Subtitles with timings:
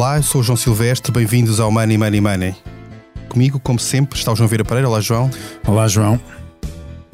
[0.00, 2.54] Olá, eu sou o João Silvestre, bem-vindos ao Money Money Money.
[3.28, 4.88] Comigo, como sempre, está o João Vieira Pereira.
[4.88, 5.30] Olá, João.
[5.66, 6.18] Olá, João.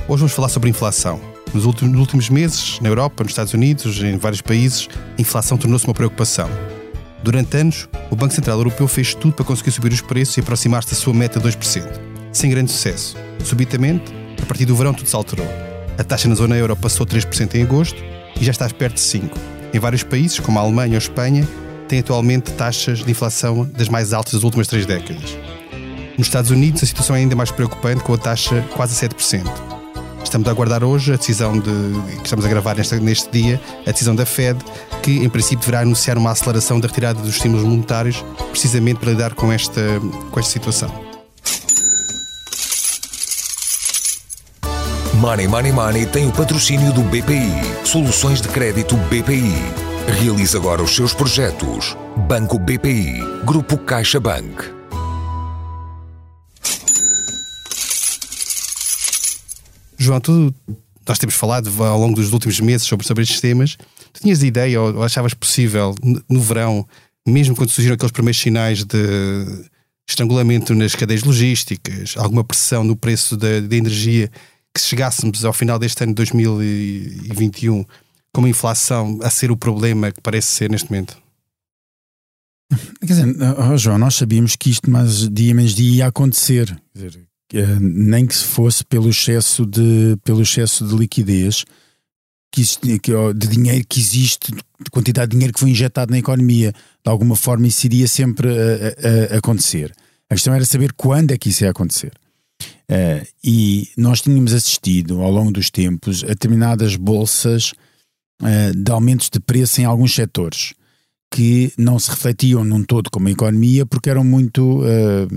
[0.06, 1.20] Hoje vamos falar sobre inflação.
[1.52, 4.88] Nos últimos, meses, na Europa, nos Estados Unidos, em vários países,
[5.18, 6.48] a inflação tornou-se uma preocupação.
[7.24, 10.90] Durante anos, o Banco Central Europeu fez tudo para conseguir subir os preços e aproximar-se
[10.90, 11.90] da sua meta de 2%,
[12.30, 13.16] sem grande sucesso.
[13.42, 15.48] Subitamente, a partir do verão, tudo se alterou.
[15.98, 18.00] A taxa na zona euro passou 3% em agosto
[18.40, 19.32] e já está perto de 5%.
[19.74, 21.46] Em vários países, como a Alemanha ou a Espanha,
[21.86, 25.36] tem atualmente taxas de inflação das mais altas das últimas três décadas.
[26.18, 29.44] Nos Estados Unidos, a situação é ainda mais preocupante, com a taxa quase 7%.
[30.22, 31.70] Estamos a aguardar hoje a decisão de,
[32.18, 34.58] que estamos a gravar neste, neste dia, a decisão da Fed,
[35.02, 39.34] que em princípio deverá anunciar uma aceleração da retirada dos estímulos monetários, precisamente para lidar
[39.34, 39.80] com esta,
[40.30, 41.06] com esta situação.
[45.14, 47.50] Money Money Money tem o patrocínio do BPI.
[47.84, 49.95] Soluções de crédito BPI.
[50.08, 51.96] Realize agora os seus projetos.
[52.28, 53.20] Banco BPI.
[53.44, 54.64] Grupo CaixaBank.
[59.98, 60.54] João, tu,
[61.06, 63.76] nós temos falado ao longo dos últimos meses sobre, sobre estes temas.
[64.12, 65.94] Tu tinhas ideia ou, achavas possível,
[66.28, 66.86] no verão,
[67.26, 69.66] mesmo quando surgiram aqueles primeiros sinais de
[70.08, 74.30] estrangulamento nas cadeias logísticas, alguma pressão no preço da, da energia,
[74.72, 77.84] que se chegássemos ao final deste ano de 2021
[78.36, 81.16] com a inflação a ser o problema que parece ser neste momento?
[83.00, 86.78] Quer dizer, oh João, nós sabíamos que isto mais dia menos dia ia acontecer.
[86.94, 87.18] Dizer,
[87.80, 91.64] nem que se fosse pelo excesso de, pelo excesso de liquidez
[92.52, 96.18] que existe, que, de dinheiro que existe, de quantidade de dinheiro que foi injetado na
[96.18, 96.72] economia.
[96.72, 99.94] De alguma forma isso iria sempre a, a, a acontecer.
[100.28, 102.12] A questão era saber quando é que isso ia acontecer.
[102.90, 107.72] Uh, e nós tínhamos assistido ao longo dos tempos a determinadas bolsas
[108.74, 110.74] de aumentos de preço em alguns setores
[111.30, 115.28] que não se refletiam num todo como a economia porque eram muito uh,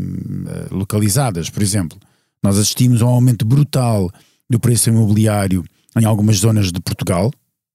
[0.72, 1.50] localizadas.
[1.50, 1.98] Por exemplo,
[2.44, 4.10] nós assistimos a um aumento brutal
[4.50, 5.64] do preço imobiliário
[6.00, 7.32] em algumas zonas de Portugal,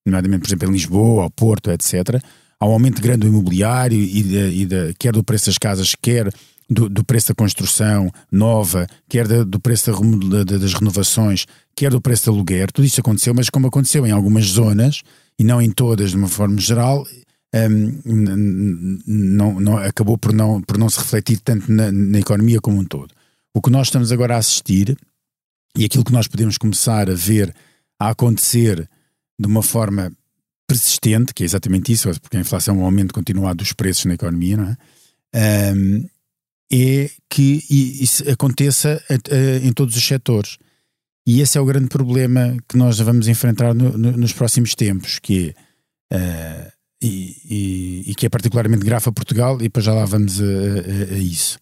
[0.07, 2.23] nomeadamente, por exemplo, em Lisboa, ao Porto, etc.
[2.59, 5.95] Há um aumento grande do imobiliário e, de, e de, quer do preço das casas,
[6.01, 6.33] quer
[6.71, 9.91] do, do, preço da construção nova, quer do preço
[10.29, 14.11] da, das renovações, quer do preço do aluguer, tudo isso aconteceu, mas como aconteceu em
[14.11, 15.03] algumas zonas,
[15.39, 17.07] e não em todas de uma forma geral,
[17.55, 22.79] um, não, não, acabou por não, por não se refletir tanto na, na economia como
[22.79, 23.15] um todo.
[23.55, 24.97] O que nós estamos agora a assistir,
[25.77, 27.55] e aquilo que nós podemos começar a ver
[27.99, 28.89] a acontecer
[29.39, 30.13] de uma forma
[30.67, 34.15] persistente, que é exatamente isso, porque a inflação é um aumento continuado dos preços na
[34.15, 35.73] economia, não é?
[35.75, 36.09] Um,
[36.73, 39.03] é que isso aconteça
[39.63, 40.59] em todos os setores.
[41.27, 45.19] E esse é o grande problema que nós vamos enfrentar no, no, nos próximos tempos,
[45.19, 45.55] que
[46.11, 50.05] é, uh, e, e, e, que é particularmente grave a Portugal, e depois já lá
[50.05, 51.59] vamos a, a, a isso.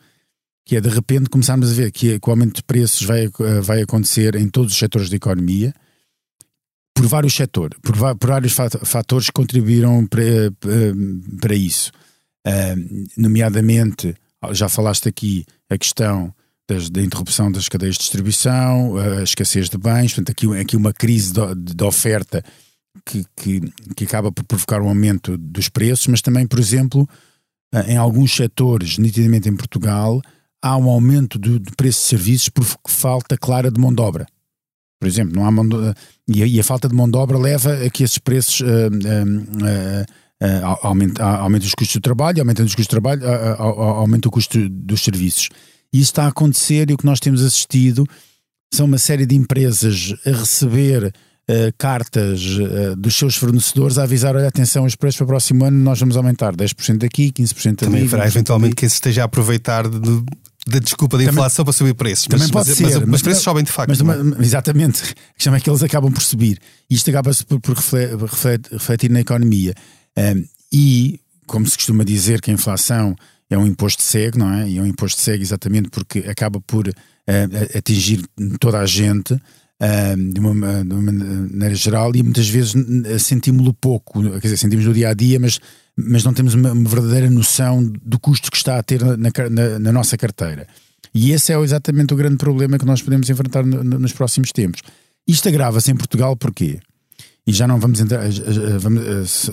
[0.65, 3.29] Que é de repente começarmos a ver que, que o aumento de preços vai,
[3.63, 5.73] vai acontecer em todos os setores da economia,
[6.95, 10.23] por vários setores, por, por vários fatores que contribuíram para,
[11.41, 11.91] para isso.
[12.47, 14.15] Uh, nomeadamente,
[14.51, 16.35] já falaste aqui a questão
[16.73, 20.93] das, da interrupção das cadeias de distribuição, a escassez de bens, portanto, aqui, aqui uma
[20.93, 22.43] crise de, de oferta
[23.05, 23.61] que, que,
[23.97, 27.09] que, acaba por provocar um aumento dos preços, mas também, por exemplo,
[27.87, 30.21] em alguns setores, nitidamente em Portugal,
[30.63, 34.27] há um aumento do, do preço de serviços por falta clara de mão de obra.
[35.01, 35.77] Por exemplo, não há mão de,
[36.29, 38.65] e, a, e, a, falta de mão de obra leva a que esses preços uh,
[38.65, 39.29] uh,
[39.65, 43.23] uh, uh, aumenta, aumenta os custos do trabalho, aumentando os custos do trabalho,
[43.59, 45.49] aumenta o custo dos serviços.
[45.93, 48.07] E isso está a acontecer e o que nós temos assistido
[48.73, 51.13] são uma série de empresas a receber
[51.51, 55.65] Uh, cartas uh, dos seus fornecedores a avisar: olha, atenção, os preços para o próximo
[55.65, 57.77] ano nós vamos aumentar 10% daqui, 15% ali.
[57.77, 60.25] Também haverá eventualmente quem se esteja a aproveitar de,
[60.69, 62.27] da desculpa da inflação para subir preços.
[62.27, 62.85] Também mas, pode mas, ser.
[62.85, 64.05] Mas, mas, mas preços sobem de facto.
[64.05, 64.23] Mas, é?
[64.43, 65.03] exatamente.
[65.03, 66.59] A questão é que eles acabam por subir.
[66.89, 69.75] E isto acaba-se por, por refletir, refletir na economia.
[70.17, 73.17] Um, e, como se costuma dizer, que a inflação
[73.55, 74.69] é um imposto cego, não é?
[74.69, 76.93] E é um imposto cego exatamente porque acaba por uh,
[77.77, 78.23] atingir
[78.59, 79.35] toda a gente.
[79.35, 82.73] Uh, de, uma, de, uma, maneira geral e muitas vezes
[83.19, 85.59] sentimos-lo pouco, quer dizer, sentimos no dia a dia, mas,
[85.97, 89.17] mas não temos uma, verdadeira noção do custo que está a ter na,
[89.51, 90.69] na, na, nossa carteira.
[91.13, 94.83] E esse é exatamente o grande problema que nós podemos enfrentar no, nos próximos tempos.
[95.27, 96.79] Isto agrava-se em Portugal porquê?
[97.45, 98.23] E já não vamos entrar,
[98.79, 99.51] vamos,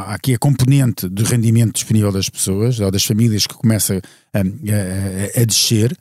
[0.00, 4.00] há aqui a componente do rendimento disponível das pessoas, ou das famílias, que começa
[4.32, 5.96] a, a, a descer,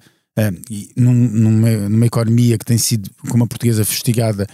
[0.95, 4.47] num, numa, numa, economia que tem sido, como a portuguesa, fustigada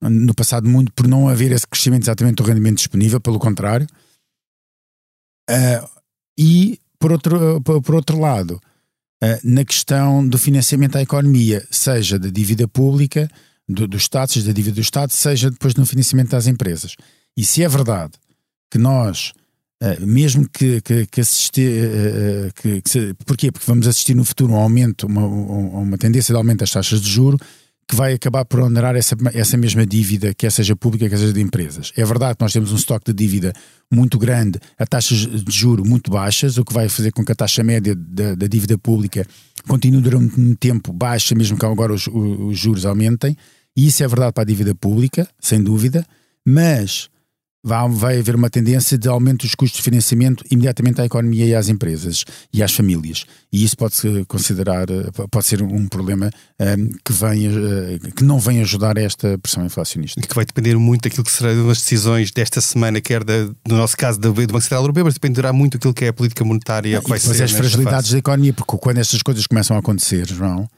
[0.00, 3.86] no passado muito por não haver esse crescimento exatamente do rendimento disponível, pelo contrário.
[5.48, 5.88] Uh,
[6.36, 8.60] E, por outro, por outro lado,
[9.22, 13.28] uh, na questão do financiamento à economia, seja da dívida pública,
[13.68, 16.96] do, do seja da dívida do Estado, seja depois no financiamento das empresas.
[17.36, 18.12] E se é verdade
[18.72, 19.34] que nós,
[19.82, 23.52] uh, mesmo que, que, que assistir, uh, que, que se, porquê?
[23.52, 27.10] Porque vamos assistir no futuro um aumento, uma, uma tendência de aumento das taxas de
[27.10, 27.38] juro,
[27.86, 31.42] que vai acabar por onerar essa, essa mesma dívida, quer seja pública, quer seja de
[31.42, 31.92] empresas.
[31.94, 33.52] É verdade que nós temos um estoque de dívida
[33.90, 37.34] muito grande, a taxas de juro muito baixas, o que vai fazer com que a
[37.34, 39.26] taxa média da, da dívida pública
[39.68, 43.36] continue durante um tempo baixa, mesmo que agora os, os juros aumentem,
[43.76, 46.06] e isso é verdade para a dívida pública, sem dúvida,
[46.46, 47.10] mas
[47.64, 51.68] vai, haver uma tendência de aumento dos custos de financiamento imediatamente à economia e às
[51.68, 53.24] empresas e às famílias.
[53.52, 58.24] E isso pode-se considerar, eh, pode ser um problema um, ehm, que, vem, uh, que
[58.24, 60.18] não vem ajudar a esta pressão inflacionista.
[60.18, 63.76] E que vai depender muito daquilo que serão as decisões desta semana, quer da, no
[63.76, 66.44] nosso caso do, do Banco Central Europeu, mas dependerá muito daquilo que é a política
[66.44, 66.96] monetária.
[66.96, 68.12] Não, que vai e depois ser as fragilidades fase.
[68.12, 70.68] da economia, porque quando estas coisas começam a acontecer, João,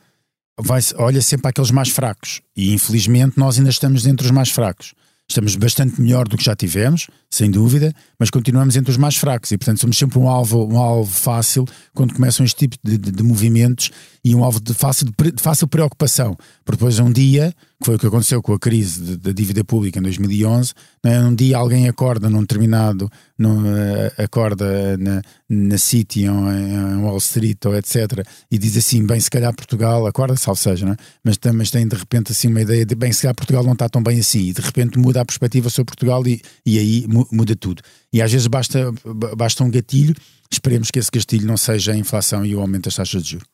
[0.60, 2.42] vai olha sempre aqueles mais fracos.
[2.54, 4.92] E infelizmente nós ainda estamos entre os mais fracos.
[5.28, 9.50] Estamos bastante melhor do que já tivemos, sem dúvida, mas continuamos entre os mais fracos
[9.50, 13.10] e, portanto, somos sempre um alvo, um alvo fácil quando começam este tipo de, de,
[13.10, 13.90] de movimentos
[14.22, 16.36] e um alvo de fácil, de fácil preocupação.
[16.64, 19.98] Porque depois, um dia, que foi o que aconteceu com a crise da dívida pública
[19.98, 20.72] em 2011,
[21.04, 21.20] é?
[21.20, 27.18] um dia alguém acorda num determinado, num, uh, acorda na, na City, ou em Wall
[27.18, 30.96] Street, ou etc., e diz assim: bem, se calhar Portugal, acorda, salvo seja, não é?
[31.22, 33.86] mas, mas tem de repente assim uma ideia de, bem, se calhar Portugal não está
[33.86, 37.54] tão bem assim, e de repente muda a perspectiva sobre Portugal e, e aí muda
[37.54, 37.82] tudo.
[38.10, 38.90] E às vezes basta,
[39.36, 40.14] basta um gatilho,
[40.50, 43.53] esperemos que esse gatilho não seja a inflação e o aumento das taxas de juros.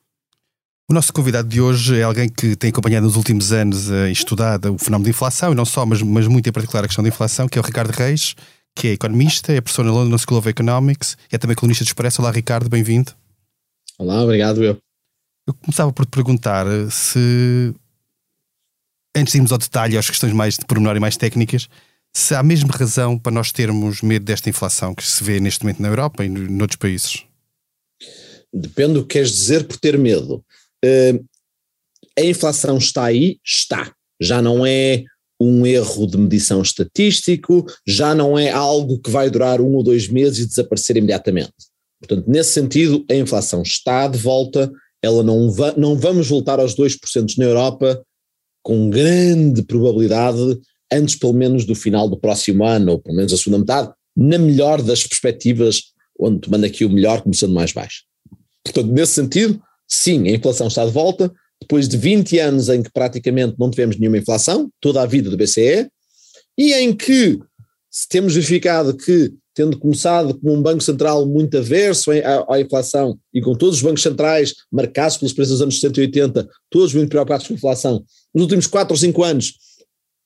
[0.91, 4.09] O nosso convidado de hoje é alguém que tem acompanhado nos últimos anos e uh,
[4.09, 7.05] estudado o fenómeno de inflação, e não só, mas, mas muito em particular a questão
[7.05, 8.35] da inflação, que é o Ricardo Reis,
[8.75, 11.91] que é economista, é professor na London School of Economics e é também colunista de
[11.91, 12.21] Expresso.
[12.21, 13.13] Olá, Ricardo, bem-vindo.
[14.01, 14.79] Olá, obrigado, eu.
[15.47, 17.73] Eu começava por te perguntar se,
[19.17, 21.69] antes de irmos ao detalhe, às questões mais de pormenor e mais técnicas,
[22.13, 25.63] se há a mesma razão para nós termos medo desta inflação que se vê neste
[25.63, 27.23] momento na Europa e noutros países.
[28.53, 30.45] Depende do que queres dizer por ter medo.
[30.85, 31.25] Uh,
[32.19, 33.39] a inflação está aí?
[33.45, 33.93] Está.
[34.21, 35.05] Já não é
[35.41, 40.07] um erro de medição estatístico, já não é algo que vai durar um ou dois
[40.07, 41.55] meses e desaparecer imediatamente.
[41.99, 44.71] Portanto, nesse sentido, a inflação está de volta,
[45.03, 48.03] ela não, va não vamos voltar aos 2% na Europa
[48.63, 50.61] com grande probabilidade
[50.93, 54.39] antes pelo menos do final do próximo ano, ou pelo menos a segunda metade, na
[54.39, 55.83] melhor das perspectivas,
[56.19, 58.03] onde tomando aqui o melhor começando mais baixo.
[58.65, 62.91] Portanto, nesse sentido, sim, a inflação está de volta, depois de 20 anos em que
[62.91, 65.91] praticamente não tivemos nenhuma inflação, toda a vida do BCE,
[66.57, 67.39] e em que
[68.09, 73.41] temos verificado que, tendo começado com um Banco Central muito averso à, à inflação e
[73.41, 77.11] com todos os bancos centrais marcados pelos preços dos anos 70 e 80, todos muito
[77.11, 79.55] preocupados com a inflação, nos últimos 4 ou 5 anos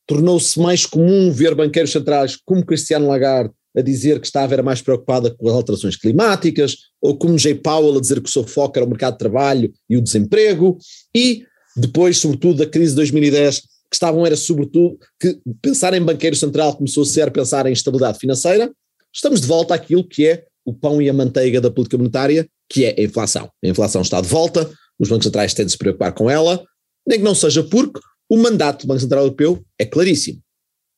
[0.07, 4.81] tornou-se mais comum ver banqueiros centrais como Cristiano Lagarde a dizer que estava era mais
[4.81, 8.79] preocupada com as alterações climáticas, ou como Jay Powell a dizer que o seu foco
[8.79, 10.79] era o mercado de trabalho e o desemprego,
[11.15, 11.45] e
[11.77, 13.67] depois, sobretudo, da crise de 2010, que
[13.97, 18.73] estavam era sobretudo que pensar em banqueiro central começou a ser pensar em estabilidade financeira,
[19.13, 22.85] estamos de volta àquilo que é o pão e a manteiga da política monetária, que
[22.85, 23.51] é a inflação.
[23.63, 26.65] A inflação está de volta, os bancos centrais têm de se preocupar com ela,
[27.07, 30.41] nem que não seja porque o mandato do Banco Central Europeu é claríssimo.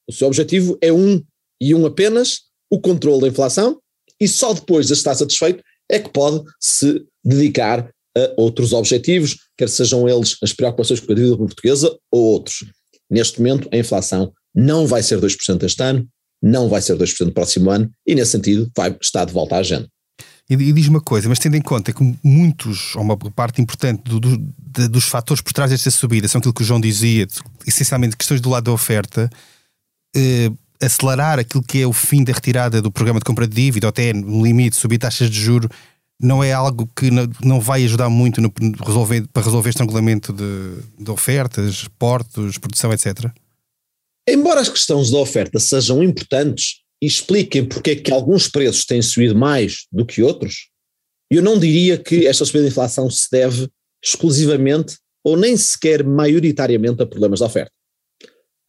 [0.09, 1.23] O seu objetivo é um
[1.61, 3.81] e um apenas, o controle da inflação,
[4.21, 9.69] e só depois de estar satisfeito é que pode se dedicar a outros objetivos, quer
[9.69, 12.65] sejam eles as preocupações com a dívida portuguesa ou outros.
[13.11, 16.09] Neste momento, a inflação não vai ser 2% este ano,
[16.43, 19.59] não vai ser 2% no próximo ano, e nesse sentido vai estar de volta à
[19.59, 19.87] agenda.
[20.49, 24.03] E, e diz uma coisa, mas tendo em conta que muitos, ou uma parte importante
[24.05, 27.27] do, do, de, dos fatores por trás desta subida são aquilo que o João dizia,
[27.67, 29.29] essencialmente questões do lado da oferta,
[30.15, 33.87] eh, acelerar aquilo que é o fim da retirada do programa de compra de dívida,
[33.87, 35.69] ou até no limite subir taxas de juro,
[36.21, 37.11] não é algo que
[37.45, 38.53] não vai ajudar muito no,
[38.85, 43.31] resolver, para resolver estrangulamento de, de ofertas, portos, produção, etc.
[44.29, 49.03] Embora as questões da oferta sejam importantes, e expliquem porque é que alguns preços têm
[49.03, 50.71] subido mais do que outros,
[51.31, 53.69] eu não diria que esta subida de inflação se deve
[54.03, 57.73] exclusivamente ou nem sequer maioritariamente a problemas de oferta.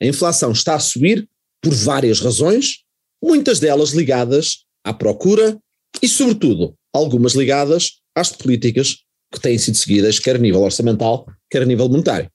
[0.01, 1.27] A inflação está a subir
[1.61, 2.83] por várias razões,
[3.23, 5.57] muitas delas ligadas à procura
[6.01, 8.97] e, sobretudo, algumas ligadas às políticas
[9.33, 12.29] que têm sido seguidas, quer a nível orçamental, quer a nível monetário.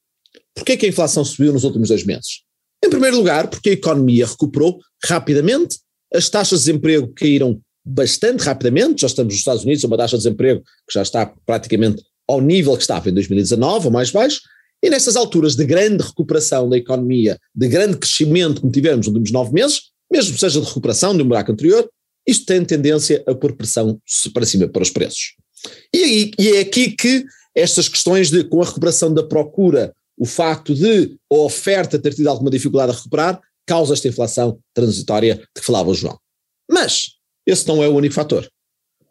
[0.57, 2.43] É que a inflação subiu nos últimos dois meses?
[2.85, 5.79] Em primeiro lugar, porque a economia recuperou rapidamente,
[6.12, 10.25] as taxas de desemprego caíram bastante rapidamente, já estamos nos Estados Unidos, uma taxa de
[10.25, 14.41] desemprego que já está praticamente ao nível que estava em 2019, ou mais baixo,
[14.83, 19.31] e nessas alturas de grande recuperação da economia, de grande crescimento como tivemos nos últimos
[19.31, 21.89] nove meses, mesmo seja de recuperação de um buraco anterior,
[22.27, 24.01] isto tem tendência a pôr pressão
[24.33, 25.35] para cima para os preços.
[25.95, 27.25] E, e é aqui que
[27.55, 32.29] estas questões de, com a recuperação da procura, o facto de a oferta ter tido
[32.29, 36.19] alguma dificuldade a recuperar, causa esta inflação transitória de que falava o João.
[36.71, 37.12] Mas
[37.47, 38.49] esse não é o único fator.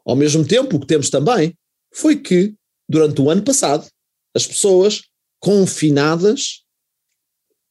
[0.05, 1.53] Ao mesmo tempo, o que temos também
[1.93, 2.53] foi que,
[2.89, 3.87] durante o ano passado,
[4.35, 5.01] as pessoas
[5.41, 6.63] confinadas,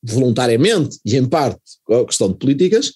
[0.03, 2.95] voluntariamente e em parte com a questão de políticas,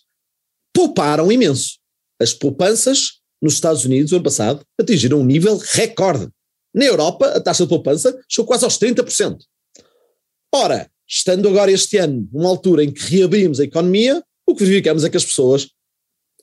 [0.74, 1.78] pouparam imenso.
[2.20, 6.28] As poupanças nos Estados Unidos, no ano passado, atingiram um nível recorde.
[6.74, 9.38] Na Europa, a taxa de poupança chegou quase aos 30%.
[10.52, 15.04] Ora, estando agora este ano numa altura em que reabrimos a economia, o que verificamos
[15.04, 15.68] é que as pessoas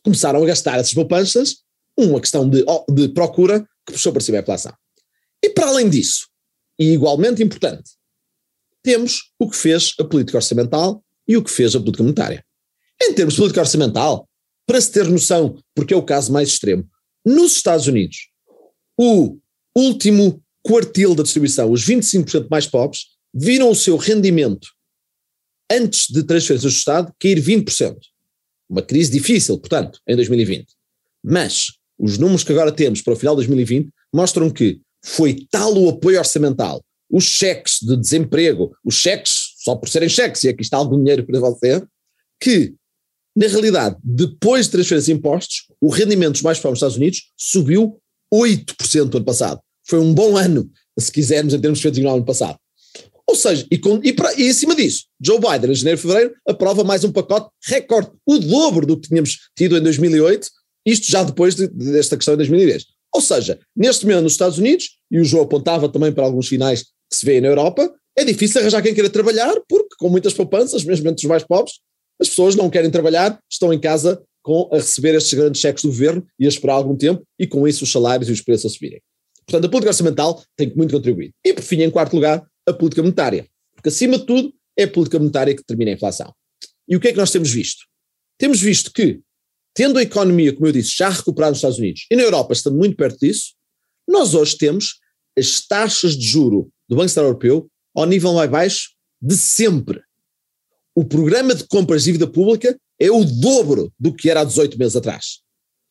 [0.04, 1.58] começaram a gastar essas poupanças,
[1.98, 4.74] uma questão de, de procura que puxou para cima a inflação.
[5.44, 6.28] E para além disso,
[6.80, 7.92] e igualmente importante,
[8.84, 12.46] temos o que fez a política orçamental e o que fez a política monetária.
[13.02, 14.28] Em termos de política orçamental,
[14.66, 16.88] para se ter noção, porque é o caso mais extremo,
[17.26, 18.30] nos Estados Unidos,
[18.98, 19.38] o
[19.76, 24.68] último quartil da distribuição, os 25% mais pobres, viram o seu rendimento
[25.72, 27.98] antes de transferências do Estado cair 20%.
[28.70, 30.68] Uma crise difícil, portanto, em 2020.
[31.24, 35.78] Mas os números que agora temos para o final de 2020 mostram que foi tal
[35.78, 40.62] o apoio orçamental, os cheques de desemprego, os cheques, só por serem cheques, e aqui
[40.62, 41.84] está algum dinheiro para você,
[42.40, 42.74] que,
[43.36, 47.32] na realidade, depois de transferência de impostos, o rendimento dos mais pobres dos Estados Unidos
[47.38, 48.00] subiu
[48.34, 49.62] 8% no ano passado.
[49.84, 52.58] Foi um bom ano, se quisermos, em termos de no ano passado.
[53.28, 56.34] Ou seja, e, com, e, para, e acima disso, Joe Biden, em janeiro e fevereiro,
[56.48, 60.50] aprova mais um pacote recorde, o dobro do que tínhamos tido em 2008,
[60.86, 62.86] isto já depois de, desta questão em 2010.
[63.14, 66.86] Ou seja, neste momento nos Estados Unidos, e o Joe apontava também para alguns finais
[67.12, 70.84] que se vê na Europa, é difícil arranjar quem queira trabalhar, porque com muitas poupanças,
[70.84, 71.76] mesmo entre os mais pobres,
[72.20, 75.90] as pessoas não querem trabalhar, estão em casa com a receber estes grandes cheques do
[75.90, 78.74] governo e a esperar algum tempo, e com isso os salários e os preços a
[78.74, 79.02] subirem.
[79.46, 81.32] Portanto, a política orçamental tem muito contribuir.
[81.44, 83.48] E, por fim, em quarto lugar, a política monetária.
[83.76, 86.34] Porque, acima de tudo, é a política monetária que determina a inflação.
[86.88, 87.86] E o que é que nós temos visto?
[88.38, 89.20] Temos visto que,
[89.74, 92.78] tendo a economia, como eu disse, já recuperado nos Estados Unidos e na Europa estando
[92.78, 93.54] muito perto disso,
[94.08, 95.01] nós hoje temos
[95.42, 98.90] as taxas de juro do Banco Central Europeu ao nível mais baixo
[99.22, 100.02] de sempre.
[100.96, 104.78] O programa de compras de dívida pública é o dobro do que era há 18
[104.78, 105.40] meses atrás.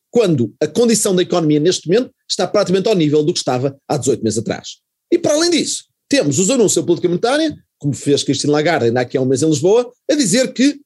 [0.09, 3.97] Quando a condição da economia neste momento está praticamente ao nível do que estava há
[3.97, 4.77] 18 meses atrás.
[5.11, 9.01] E para além disso, temos os anúncios da política monetária, como fez Cristina Lagarde ainda
[9.01, 10.79] aqui há um mês em Lisboa, a dizer que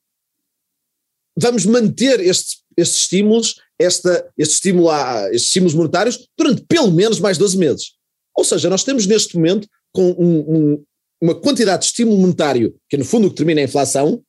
[1.37, 7.19] vamos manter estes, estes estímulos, esta, este estímulo a, estes estímulos monetários durante pelo menos
[7.19, 7.93] mais 12 meses.
[8.35, 10.83] Ou seja, nós temos neste momento com um, um,
[11.21, 14.21] uma quantidade de estímulo monetário, que é no fundo o que termina a inflação,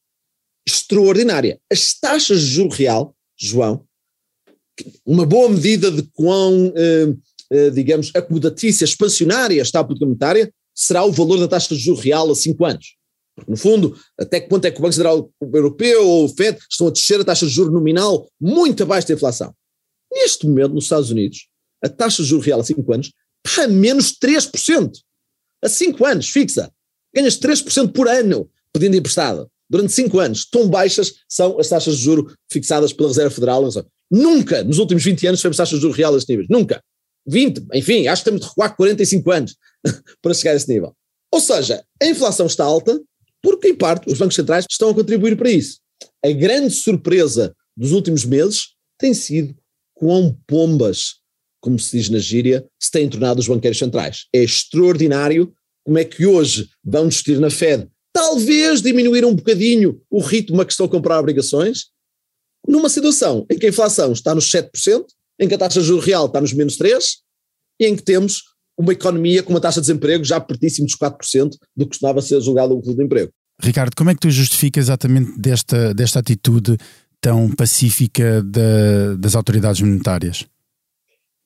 [0.67, 1.61] extraordinária.
[1.71, 3.85] As taxas de juro real, João,
[5.05, 7.15] uma boa medida de quão, eh,
[7.51, 12.01] eh, digamos, acomodatícia, expansionária está a política monetária, será o valor da taxa de juro
[12.01, 12.97] real a 5 anos.
[13.35, 16.59] Porque, no fundo, até que ponto é que o Banco Central Europeu ou o FED
[16.71, 19.55] estão a descer a taxa de juro nominal muito abaixo da inflação?
[20.13, 21.49] Neste momento, nos Estados Unidos,
[21.83, 23.13] a taxa de juro real a 5 anos
[23.59, 24.93] a menos 3%.
[25.63, 26.71] A 5 anos, fixa.
[27.15, 29.51] Ganhas 3% por ano pedindo emprestado.
[29.69, 30.45] Durante 5 anos.
[30.49, 33.63] Tão baixas são as taxas de juro fixadas pela Reserva Federal.
[34.11, 36.49] Nunca, nos últimos 20 anos, tivemos taxas de juro real a estes níveis.
[36.49, 36.83] Nunca.
[37.27, 39.57] 20, enfim, acho que temos de recuar 45 anos
[40.23, 40.95] para chegar a esse nível.
[41.33, 43.01] Ou seja, a inflação está alta
[43.43, 45.79] porque, em parte, os bancos centrais estão a contribuir para isso.
[46.25, 49.55] A grande surpresa dos últimos meses tem sido
[49.95, 51.17] quão pombas
[51.61, 54.27] como se diz na gíria, se têm tornado os banqueiros centrais.
[54.35, 55.53] É extraordinário
[55.85, 60.65] como é que hoje vão discutir na Fed, talvez diminuir um bocadinho o ritmo a
[60.65, 61.87] que estão a comprar obrigações,
[62.67, 65.05] numa situação em que a inflação está nos 7%,
[65.39, 66.99] em que a taxa de juros real está nos menos 3%,
[67.81, 68.43] e em que temos
[68.79, 72.41] uma economia com uma taxa de desemprego já pertíssimo dos 4% do que costumava ser
[72.41, 73.31] julgado o de emprego.
[73.63, 76.77] Ricardo, como é que tu justificas exatamente desta, desta atitude
[77.21, 80.47] tão pacífica da, das autoridades monetárias?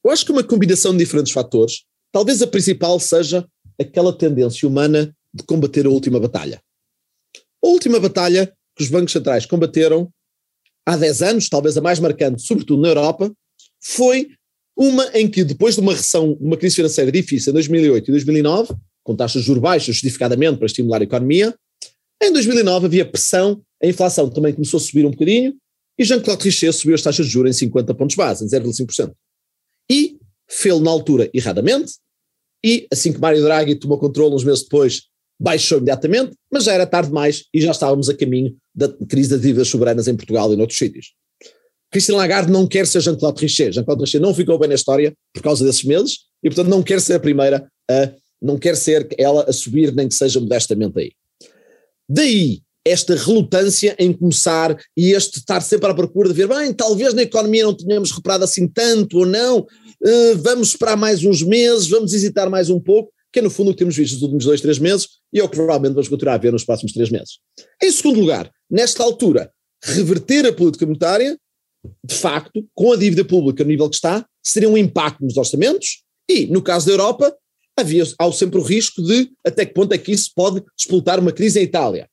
[0.04, 3.46] Eu acho que uma combinação de diferentes fatores, talvez a principal seja
[3.78, 6.60] aquela tendência humana de combater a última batalha.
[7.62, 10.10] A última batalha que os bancos centrais combateram
[10.86, 13.32] há 10 anos, talvez a mais marcante, sobretudo na Europa,
[13.82, 14.28] foi
[14.76, 18.74] uma em que, depois de uma recessão, uma crise financeira difícil em 2008 e 2009,
[19.04, 21.54] com taxas de juros baixas justificadamente para estimular a economia,
[22.22, 25.54] em 2009 havia pressão, a inflação também começou a subir um bocadinho,
[25.98, 29.12] e Jean-Claude Trichet subiu as taxas de juros em 50 pontos base, em 0,5%.
[29.90, 30.18] E
[30.48, 31.94] fez na altura erradamente,
[32.64, 35.02] e assim que Mário Draghi tomou controle uns meses depois,
[35.40, 39.40] baixou imediatamente, mas já era tarde demais e já estávamos a caminho da crise das
[39.40, 41.14] dívidas soberanas em Portugal e noutros sítios.
[41.90, 43.72] Christine Lagarde não quer ser Jean-Claude Trichet.
[43.72, 47.00] Jean-Claude Trichet não ficou bem na história por causa desses meses e, portanto, não quer
[47.00, 51.12] ser a primeira a, não quer ser ela a subir, nem que seja modestamente aí.
[52.08, 57.12] Daí esta relutância em começar e este estar sempre à procura de ver, bem, talvez
[57.12, 59.66] na economia não tenhamos reparado assim tanto ou não,
[60.36, 63.72] vamos esperar mais uns meses, vamos hesitar mais um pouco, que é no fundo o
[63.72, 66.34] que temos visto nos últimos dois, três meses e é o que provavelmente vamos continuar
[66.34, 67.38] a ver nos próximos três meses.
[67.82, 69.52] Em segundo lugar, nesta altura,
[69.82, 71.38] reverter a política monetária,
[72.04, 76.02] de facto, com a dívida pública no nível que está, seria um impacto nos orçamentos
[76.28, 77.34] e, no caso da Europa,
[77.76, 81.32] havia, há sempre o risco de até que ponto é que isso pode explotar uma
[81.32, 82.08] crise em Itália.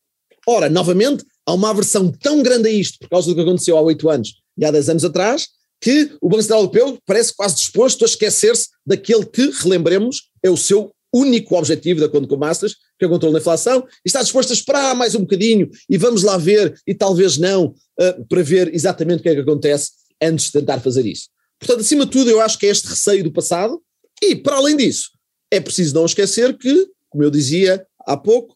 [0.47, 3.81] Ora, novamente, há uma aversão tão grande a isto, por causa do que aconteceu há
[3.81, 5.49] oito anos e há dez anos atrás,
[5.81, 10.57] que o Banco Central Europeu parece quase disposto a esquecer-se daquele que, relembremos, é o
[10.57, 14.21] seu único objetivo da conta com Masters, que é o controle da inflação, e está
[14.21, 18.43] disposto a esperar mais um bocadinho e vamos lá ver, e talvez não, uh, para
[18.43, 19.91] ver exatamente o que é que acontece
[20.21, 21.29] antes de tentar fazer isso.
[21.59, 23.81] Portanto, acima de tudo, eu acho que é este receio do passado,
[24.21, 25.11] e para além disso,
[25.51, 28.55] é preciso não esquecer que, como eu dizia há pouco,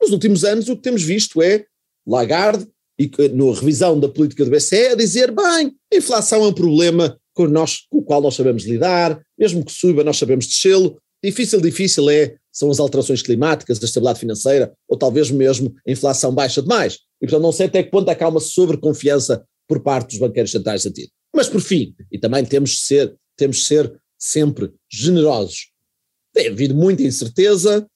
[0.00, 1.64] nos últimos anos o que temos visto é
[2.06, 2.66] Lagarde,
[2.98, 7.18] e na revisão da política do BCE, a dizer, bem, a inflação é um problema
[7.34, 11.60] com, nós, com o qual nós sabemos lidar, mesmo que suba nós sabemos descê-lo, difícil,
[11.60, 16.60] difícil é, são as alterações climáticas, a estabilidade financeira, ou talvez mesmo a inflação baixa
[16.60, 16.98] demais.
[17.20, 20.50] E portanto não sei até que ponto é há uma sobreconfiança por parte dos banqueiros
[20.50, 21.10] centrais sentido.
[21.34, 25.70] Mas por fim, e também temos de ser, temos de ser sempre generosos,
[26.32, 27.86] tem havido muita incerteza,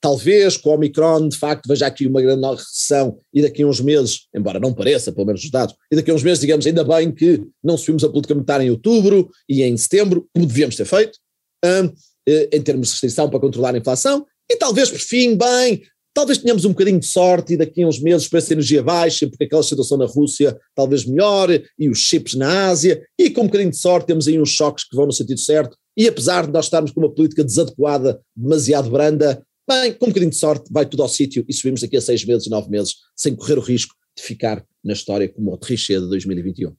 [0.00, 3.80] talvez com o Omicron de facto veja aqui uma grande recessão e daqui a uns
[3.80, 6.84] meses, embora não pareça, pelo menos os dados, e daqui a uns meses digamos ainda
[6.84, 10.84] bem que não subimos a política monetária em outubro e em setembro, como devíamos ter
[10.84, 11.18] feito,
[11.64, 15.82] uh, uh, em termos de restrição para controlar a inflação, e talvez por fim, bem,
[16.14, 19.28] talvez tenhamos um bocadinho de sorte e daqui a uns meses o de energia baixa,
[19.28, 23.46] porque aquela situação na Rússia talvez melhor, e os chips na Ásia, e com um
[23.46, 26.52] bocadinho de sorte temos aí uns choques que vão no sentido certo, e apesar de
[26.52, 30.86] nós estarmos com uma política desadequada, demasiado branda, bem, com um bocadinho de sorte, vai
[30.86, 33.94] tudo ao sítio e subimos daqui a seis meses, nove meses, sem correr o risco
[34.16, 36.74] de ficar na história como o Trichet de 2021.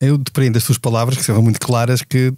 [0.00, 2.32] Eu depreendo das suas palavras, que são muito claras, que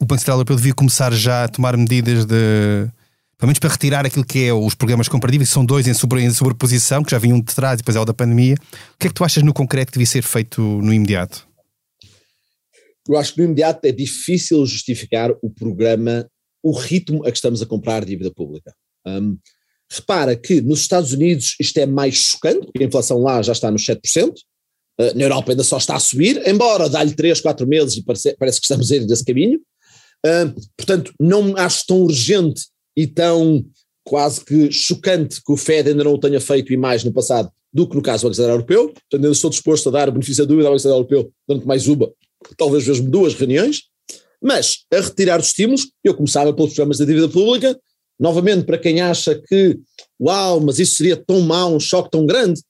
[0.00, 2.90] o Banco Central Europeu devia começar já a tomar medidas de.
[3.38, 6.22] Pelo menos para retirar aquilo que é os programas comparativos, que são dois em, sobre,
[6.22, 8.54] em sobreposição, que já vinham de trás e depois é o da pandemia.
[8.54, 11.46] O que é que tu achas no concreto que devia ser feito no imediato?
[13.08, 16.28] eu acho que no imediato é difícil justificar o programa,
[16.62, 18.74] o ritmo a que estamos a comprar dívida pública.
[19.06, 19.38] Um,
[19.90, 23.70] repara que nos Estados Unidos isto é mais chocante, porque a inflação lá já está
[23.70, 27.96] nos 7%, uh, na Europa ainda só está a subir, embora dá-lhe 3, 4 meses
[27.96, 29.60] e parece, parece, que estamos a ir nesse caminho.
[30.24, 32.66] Uh, portanto, não acho tão urgente
[32.96, 33.64] e tão
[34.04, 37.50] quase que chocante que o Fed ainda não o tenha feito e mais no passado
[37.72, 38.84] do que no caso do Banco Central Europeu.
[38.86, 41.66] Portanto, ainda estou disposto a dar o benefício da dúvida ao Banco Central Europeu durante
[41.66, 42.10] mais uma
[42.56, 43.84] talvez mesmo duas reuniões,
[44.42, 47.78] mas a retirar os estímulos, eu começava pelos programas da dívida pública,
[48.18, 49.78] novamente para quem acha que,
[50.20, 52.60] uau, mas isso seria tão mau, um choque tão grande,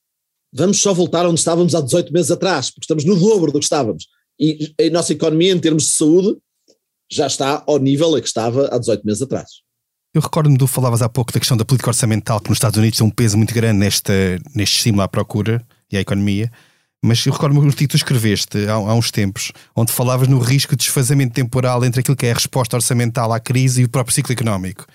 [0.53, 3.65] vamos só voltar onde estávamos há 18 meses atrás, porque estamos no dobro do que
[3.65, 4.05] estávamos.
[4.39, 6.37] E a nossa economia, em termos de saúde,
[7.11, 9.49] já está ao nível a que estava há 18 meses atrás.
[10.13, 12.97] Eu recordo-me do falavas há pouco da questão da política orçamental, que nos Estados Unidos
[12.97, 16.51] tem um peso muito grande neste, neste estímulo à procura e à economia.
[17.03, 20.39] Mas eu recordo-me um artigo que tu escreveste há, há, uns tempos, onde falavas no
[20.39, 23.89] risco de desfazamento temporal entre aquilo que é a resposta orçamental à crise e o
[23.89, 24.85] próprio ciclo económico.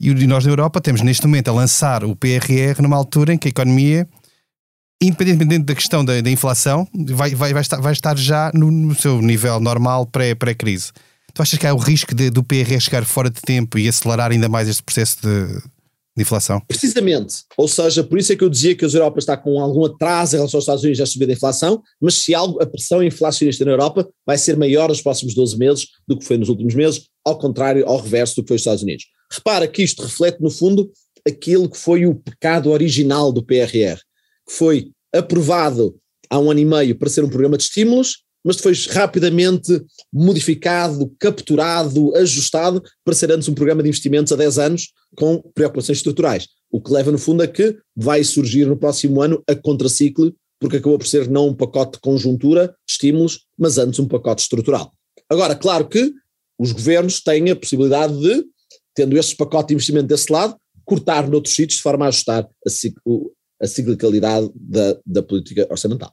[0.00, 3.48] E nós na Europa temos neste momento a lançar o PRR numa altura em que
[3.48, 4.08] a economia,
[5.02, 8.94] independentemente da questão da, da inflação, vai, vai, vai, estar, vai estar já no, no
[8.94, 10.92] seu nível normal pré-crise.
[10.92, 11.02] Pré
[11.34, 14.30] tu achas que há o risco de, do PRR chegar fora de tempo e acelerar
[14.30, 15.46] ainda mais este processo de,
[16.16, 16.60] de inflação.
[16.66, 17.44] Precisamente.
[17.56, 20.34] Ou seja, por isso é que eu dizia que a Europa está com algum atraso
[20.34, 23.64] em relação aos Estados Unidos a subida da inflação, mas se algo, a pressão inflacionista
[23.64, 27.06] na Europa vai ser maior nos próximos 12 meses do que foi nos últimos meses,
[27.24, 29.04] ao contrário, ao reverso do que foi os Estados Unidos.
[29.30, 30.90] Repara que isto reflete, no fundo,
[31.26, 33.98] aquilo que foi o pecado original do PRR,
[34.46, 35.98] que foi aprovado
[36.30, 41.12] há um ano e meio para ser um programa de estímulos, mas depois rapidamente modificado,
[41.18, 46.46] capturado, ajustado para ser antes um programa de investimentos a 10 anos com preocupações estruturais.
[46.70, 50.76] O que leva, no fundo, a que vai surgir no próximo ano a contraciclo, porque
[50.76, 54.92] acabou por ser não um pacote de conjuntura, de estímulos, mas antes um pacote estrutural.
[55.28, 56.12] Agora, claro que
[56.58, 58.44] os governos têm a possibilidade de,
[58.98, 63.62] tendo este pacote de investimento desse lado, cortar noutros sítios de forma a ajustar a,
[63.62, 66.12] a ciclicalidade da, da política orçamental.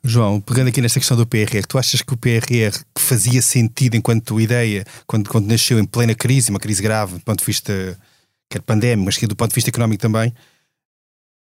[0.00, 3.96] João, pegando aqui nesta questão do PRR, tu achas que o PRR que fazia sentido
[3.96, 7.98] enquanto ideia, quando, quando nasceu em plena crise, uma crise grave, do ponto de vista
[8.48, 10.32] quer pandémico, mas que do ponto de vista económico também,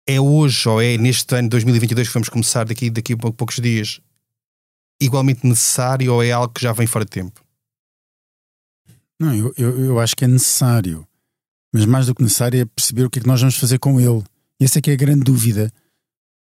[0.07, 3.57] é hoje ou é neste ano de 2022 que vamos começar daqui, daqui a poucos
[3.57, 4.01] dias,
[4.99, 7.42] igualmente necessário ou é algo que já vem fora de tempo?
[9.19, 11.07] Não, eu, eu, eu acho que é necessário,
[11.73, 13.99] mas mais do que necessário é perceber o que é que nós vamos fazer com
[13.99, 14.23] ele.
[14.59, 15.71] Essa é que é a grande dúvida.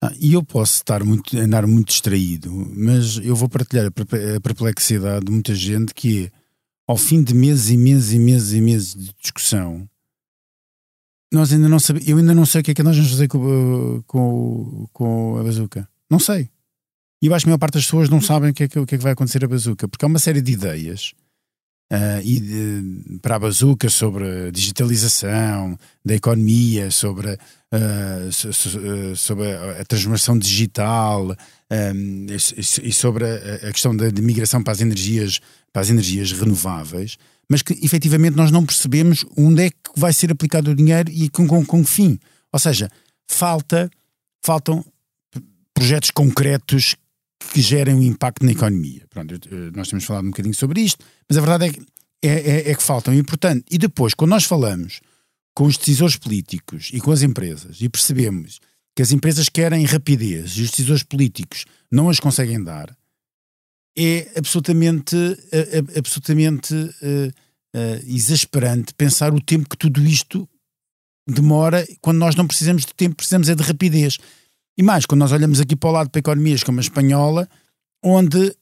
[0.02, 5.24] Ah, e eu posso estar muito, andar muito distraído, mas eu vou partilhar a perplexidade
[5.24, 6.31] de muita gente que é,
[6.87, 9.88] ao fim de meses e meses e meses e meses de discussão,
[11.33, 13.28] nós ainda não sabemos, eu ainda não sei o que é que nós vamos fazer
[13.28, 15.88] com, com, com a bazuca.
[16.09, 16.48] Não sei.
[17.20, 18.78] E eu acho que a maior parte das pessoas não sabem o que, é que,
[18.78, 21.12] o que é que vai acontecer a bazuca, porque há uma série de ideias
[21.92, 29.85] uh, e de, para a bazuca sobre a digitalização da economia, sobre, uh, sobre a,
[29.85, 31.37] transformação digital
[31.94, 35.40] um, e, e, sobre a, a questão da migração para as energias
[35.72, 40.31] para as energias renováveis mas que efetivamente nós não percebemos onde é que vai ser
[40.31, 42.18] aplicado o dinheiro e com, com, com que fim.
[42.53, 42.90] Ou seja,
[43.27, 43.90] falta,
[44.44, 44.85] faltam
[45.72, 46.94] projetos concretos
[47.38, 49.07] que gerem um impacto na economia.
[49.09, 49.35] Pronto,
[49.74, 51.81] nós temos falado um bocadinho sobre isto, mas a verdade é que,
[52.22, 53.14] é, é, é que faltam.
[53.14, 55.01] E, portanto, e depois, quando nós falamos
[55.55, 58.61] com os decisores políticos e com as empresas e percebemos
[58.94, 62.96] que as empresas querem rapidez e os decisores políticos não as conseguem dar,
[63.96, 65.16] é absolutamente,
[65.53, 66.74] é, absolutamente
[68.07, 70.48] exasperante pensar o tempo que tudo isto
[71.29, 74.18] demora quando nós não precisamos de tempo, precisamos é de rapidez.
[74.79, 77.49] E mais, quando nós olhamos aqui para o lado para economias como a espanhola,
[78.01, 78.55] onde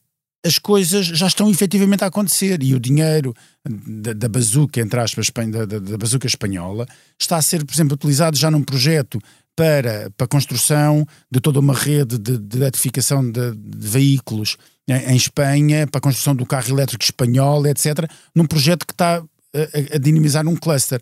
[0.43, 5.29] as coisas já estão efetivamente a acontecer e o dinheiro da, da bazuca, entre aspas,
[5.29, 6.87] da, da, da bazuca espanhola,
[7.19, 9.21] está a ser, por exemplo, utilizado já num projeto
[9.55, 15.15] para, para a construção de toda uma rede de, de eletrificação de, de veículos em
[15.15, 19.97] Espanha, para a construção do carro elétrico espanhol, etc., num projeto que está a, a
[19.99, 20.99] dinamizar um cluster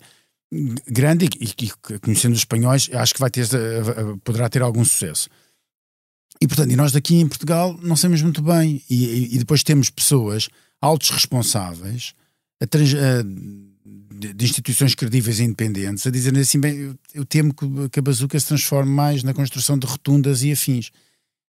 [0.88, 3.48] grande e, e, conhecendo os espanhóis, acho que vai ter,
[4.24, 5.30] poderá ter algum sucesso.
[6.42, 8.82] E portanto, e nós daqui em Portugal não sabemos muito bem.
[8.90, 10.50] E, e depois temos pessoas,
[10.82, 12.14] altos responsáveis,
[12.62, 17.26] a trans, a, de, de, instituições credíveis e independentes, a dizerem assim: bem, eu, eu
[17.26, 20.90] temo que, que, a bazuca se transforme mais na construção de rotundas e afins.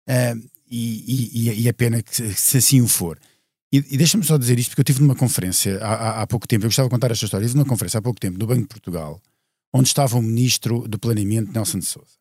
[0.08, 3.18] Uh, e, e, e, é pena que se assim o for.
[3.74, 6.46] E, e deixa-me só dizer isto, porque eu estive numa conferência há, há, há, pouco
[6.46, 8.46] tempo, eu gostava de contar esta história, eu estive numa conferência há pouco tempo no
[8.46, 9.20] Banco de Portugal,
[9.72, 12.12] onde estava o Ministro do Planeamento, Nelson de Souza.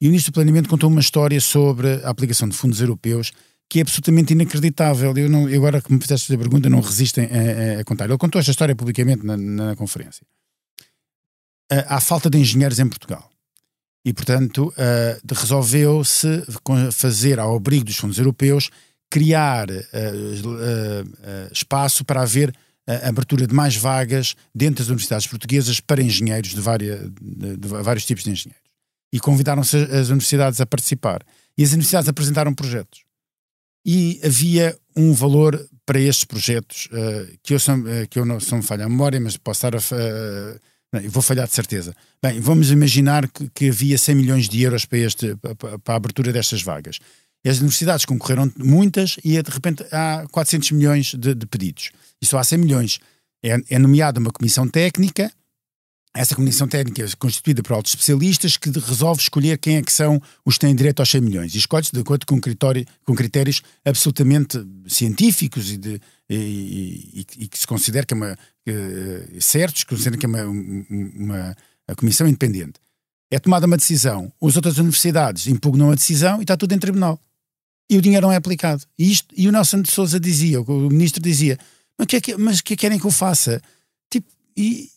[0.00, 3.32] E o Ministro do Planeamento contou uma história sobre a aplicação de fundos europeus
[3.68, 5.12] que é absolutamente inacreditável.
[5.16, 8.04] Eu, não, eu agora que me fizeste esta pergunta, não resistem a, a, contar.
[8.04, 10.24] Ele contou esta história publicamente na, na conferência.
[11.88, 13.28] Há falta de engenheiros em Portugal.
[14.04, 14.72] E, portanto,
[15.28, 16.44] resolveu-se
[16.92, 18.70] fazer, ao abrigo dos fundos europeus,
[19.14, 22.52] criar uh, uh, espaço para haver
[22.84, 26.60] a abertura de mais vagas dentro das universidades portuguesas para engenheiros de,
[27.22, 28.64] de, de vários tipos de engenheiros.
[29.12, 31.22] E convidaram-se as universidades a participar.
[31.56, 33.04] E as universidades apresentaram projetos.
[33.86, 36.88] E havia um valor para estes projetos,
[37.42, 37.76] que eu, sou,
[38.10, 39.80] que eu não sou falha a memória, mas posso estar a
[41.02, 41.94] eu vou falhar de certeza.
[42.22, 45.96] Bem, vamos imaginar que, que havia 100 milhões de euros para, este, para, para a
[45.96, 46.98] abertura destas vagas.
[47.44, 51.90] As universidades concorreram muitas e de repente há 400 milhões de, de pedidos.
[52.20, 52.98] E só há 100 milhões.
[53.42, 55.30] É, é nomeada uma comissão técnica
[56.16, 60.22] essa comissão técnica é constituída por altos especialistas que resolve escolher quem é que são
[60.44, 63.62] os que têm direito aos 100 milhões e escolhe-se de acordo com, critério, com critérios
[63.84, 69.82] absolutamente científicos e, de, e, e, e que se considera que é uma que, certos,
[69.82, 71.56] considera que é uma, uma,
[71.88, 72.74] uma comissão independente.
[73.28, 77.18] É tomada uma decisão, as outras universidades impugnam a decisão e está tudo em tribunal.
[77.88, 78.82] E o dinheiro não é aplicado.
[78.98, 81.58] E, isto, e o Nelson de Souza dizia, o ministro dizia,
[81.98, 83.60] mas o que, é que, mas que querem que eu faça?
[84.10, 84.88] Tipo, e,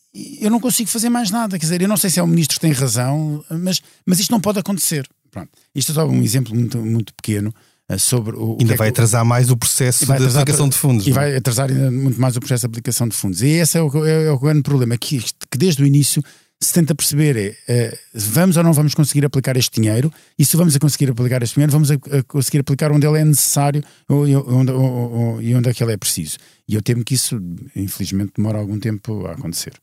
[0.41, 1.57] eu não consigo fazer mais nada.
[1.59, 4.31] Quer dizer, eu não sei se é o ministro que tem razão, mas, mas isto
[4.31, 5.07] não pode acontecer.
[5.29, 5.49] Pronto.
[5.75, 7.53] Isto é só um exemplo muito, muito pequeno
[7.91, 8.57] uh, sobre o.
[8.59, 11.05] Ainda o vai é atrasar mais o processo de aplicação de fundos.
[11.05, 11.11] E?
[11.11, 11.13] É?
[11.13, 13.41] vai atrasar ainda muito mais o processo de aplicação de fundos.
[13.41, 16.23] E esse é o, é, é o grande problema, que, que desde o início
[16.59, 20.57] se tenta perceber é uh, vamos ou não vamos conseguir aplicar este dinheiro e se
[20.57, 23.83] vamos a conseguir aplicar este dinheiro vamos a, a conseguir aplicar onde ele é necessário
[24.09, 27.13] ou, onde, ou, ou, e onde é que ele é preciso e eu temo que
[27.13, 27.39] isso
[27.75, 29.73] infelizmente demora algum tempo a acontecer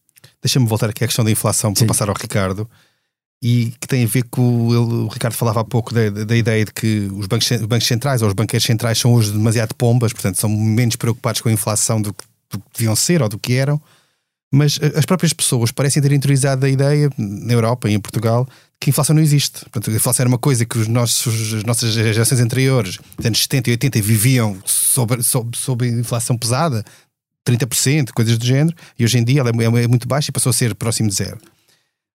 [0.43, 1.87] Deixa-me voltar aqui à questão da inflação para Sim.
[1.87, 2.69] passar ao Ricardo
[3.43, 6.65] e que tem a ver com o, o Ricardo falava há pouco da, da, ideia
[6.65, 10.39] de que os bancos, bancos, centrais ou os banqueiros centrais são hoje demasiado pombas, portanto
[10.39, 13.55] são menos preocupados com a inflação do que, do que deviam ser ou do que
[13.55, 13.81] eram.
[14.55, 18.47] Mas as próprias pessoas parecem ter interiorizado a ideia, na Europa e em Portugal,
[18.79, 19.61] que a inflação não existe.
[19.63, 23.43] Portanto, a inflação era uma coisa que os nossos, as nossas gerações anteriores, dos anos
[23.43, 26.85] 70 e 80, viviam sob, sob, sob inflação pesada,
[27.45, 30.51] 30%, coisas do género, e hoje em dia ela é, é muito baixa e passou
[30.51, 31.39] a ser próximo de zero.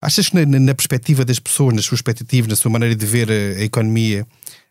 [0.01, 3.29] Achas que na, na, perspectiva das pessoas, nas suas expectativas, na sua maneira de ver
[3.33, 4.25] a, a, economia,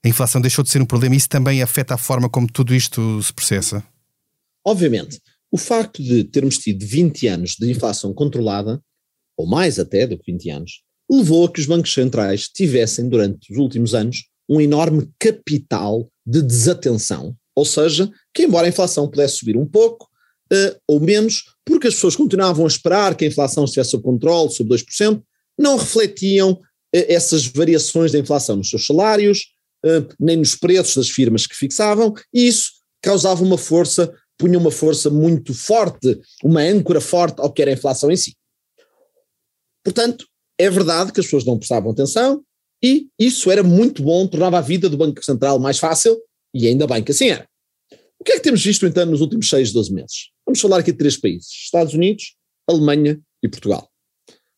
[0.06, 2.74] a inflação deixou de ser um problema e isso também afeta a forma como tudo
[2.74, 3.84] isto se processa?
[4.66, 5.20] Obviamente.
[5.52, 8.82] O facto de termos tido 20 anos de inflação controlada,
[9.38, 13.52] ou mais até do que 20 anos, levou a que os bancos centrais tivessem, durante
[13.52, 17.36] os últimos anos, um enorme capital de desatenção.
[17.56, 20.08] Ou seja, que embora a inflação pudesse subir um pouco,
[20.52, 24.52] uh, ou menos, porque as pessoas continuavam a esperar que a inflação estivesse sob controle,
[24.52, 25.22] sob 2%,
[25.58, 26.60] não refletiam uh,
[26.92, 29.48] essas variações da inflação nos seus salários,
[29.86, 34.72] uh, nem nos preços das firmas que fixavam, e isso causava uma força, punha uma
[34.72, 38.36] força muito forte, uma âncora forte ao que era a inflação em si.
[39.84, 42.44] Portanto, é verdade que as pessoas não prestavam atenção
[42.84, 46.20] e isso era muito bom, tornava a vida do Banco Central mais fácil
[46.54, 47.48] e ainda bem que assim era.
[48.20, 50.30] O que é que temos visto então nos últimos 6, 12 meses?
[50.46, 52.36] Vamos falar aqui de três países: Estados Unidos,
[52.68, 53.90] Alemanha e Portugal.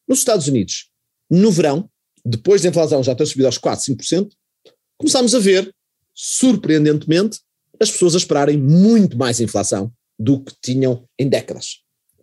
[0.07, 0.89] Nos Estados Unidos,
[1.29, 1.89] no verão,
[2.25, 4.29] depois da inflação já ter subido aos 4, 5%,
[4.97, 5.73] começámos a ver,
[6.13, 7.39] surpreendentemente,
[7.79, 11.79] as pessoas a esperarem muito mais inflação do que tinham em décadas.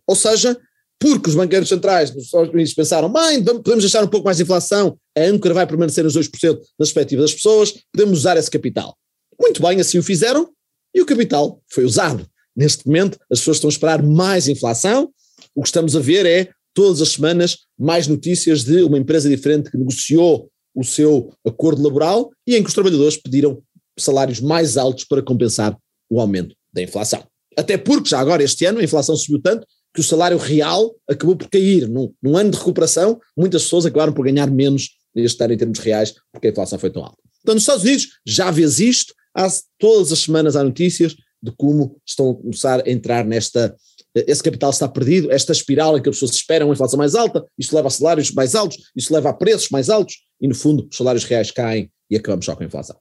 [0.07, 0.59] Ou seja,
[0.99, 4.43] porque os banqueiros centrais dos Estados Unidos pensaram, bem, podemos deixar um pouco mais de
[4.43, 8.97] inflação, a âncora vai permanecer nos 2% na perspectiva das pessoas, podemos usar esse capital.
[9.41, 10.51] Muito bem, assim o fizeram
[10.95, 12.27] e o capital foi usado.
[12.57, 15.11] Neste momento, as pessoas estão a esperar mais inflação.
[15.55, 19.71] O que estamos a ver é, todas as semanas, mais notícias de uma empresa diferente
[19.71, 23.63] que negociou o seu acordo laboral e em que os trabalhadores pediram
[23.99, 25.77] salários mais altos para compensar
[26.11, 27.25] o aumento da inflação.
[27.57, 31.35] Até porque já agora este ano a inflação subiu tanto que o salário real acabou
[31.35, 31.89] por cair.
[31.89, 35.79] Num, num ano de recuperação, muitas pessoas acabaram por ganhar menos este ano em termos
[35.79, 37.17] reais, porque a inflação foi tão alta.
[37.41, 41.97] Então, nos Estados Unidos já vês isto, há, todas as semanas há notícias de como
[42.07, 43.75] estão a começar a entrar nesta.
[44.15, 47.45] Esse capital está perdido, esta espiral em que as pessoas esperam uma inflação mais alta,
[47.59, 50.87] isto leva a salários mais altos, isto leva a preços mais altos, e no fundo
[50.91, 52.97] os salários reais caem e acabamos só com a inflação.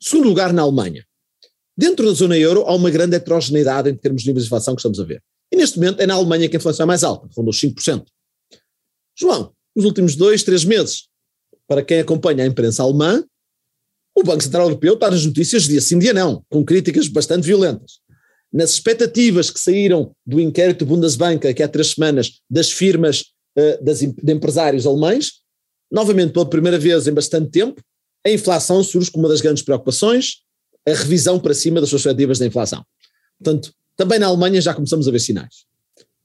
[0.00, 1.04] Segundo lugar, na Alemanha.
[1.76, 4.80] Dentro da zona euro há uma grande heterogeneidade em termos de níveis de inflação que
[4.80, 5.22] estamos a ver.
[5.52, 8.04] E neste momento é na Alemanha que a inflação é mais alta, ronda os 5%.
[9.18, 11.08] João, nos últimos dois, três meses,
[11.66, 13.24] para quem acompanha a imprensa alemã,
[14.16, 18.00] o Banco Central Europeu está nas notícias dia sim, dia não, com críticas bastante violentas.
[18.52, 24.00] Nas expectativas que saíram do inquérito Bundesbank, que há três semanas, das firmas uh, das,
[24.00, 25.40] de empresários alemães,
[25.90, 27.80] novamente pela primeira vez em bastante tempo,
[28.26, 30.42] a inflação surge como uma das grandes preocupações,
[30.86, 32.84] a revisão para cima das suas expectativas da inflação.
[33.38, 35.64] Portanto, também na Alemanha já começamos a ver sinais.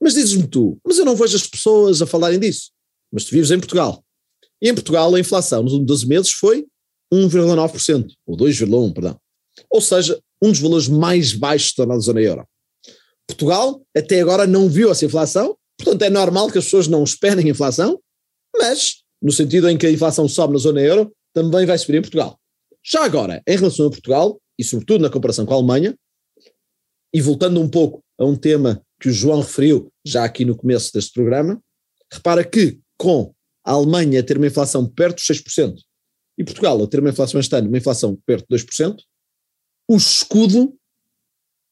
[0.02, 2.72] Mas dizes-me tu, mas eu não vejo as pessoas a falarem disso.
[3.12, 4.04] Mas tu vives em Portugal.
[4.62, 6.66] E em Portugal a inflação nos últimos 12 meses foi
[7.14, 9.20] 1,9%, ou 2,1%, perdão.
[9.70, 12.48] Ou seja, um dos valores mais baixos da zona euro.
[13.28, 17.50] Portugal até agora não viu essa inflação, portanto é normal que as pessoas não esperem
[17.50, 18.00] inflação,
[18.58, 22.02] mas no sentido em que a inflação sobe na zona euro, também vai subir em
[22.02, 22.40] Portugal.
[22.82, 25.94] Já agora, em relação a Portugal, e sobretudo na comparação com a Alemanha,
[27.14, 30.94] e voltando um pouco a um tema que o João referiu já aqui no começo
[30.94, 31.62] deste programa,
[32.12, 33.34] repara que com
[33.66, 35.76] a Alemanha ter uma inflação perto dos 6%
[36.38, 38.98] e Portugal a ter uma inflação este ano, uma inflação perto de 2%,
[39.90, 40.74] o escudo